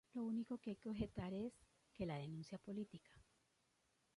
Lo 0.13 0.23
único 0.23 0.57
que 0.57 0.71
hay 0.71 0.75
que 0.77 0.89
objetar 0.89 1.31
es, 1.31 1.53
que 1.93 2.07
la 2.07 2.17
denuncia 2.17 2.57
política. 2.57 3.11